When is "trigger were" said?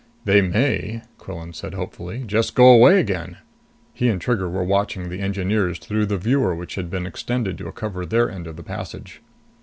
4.19-4.63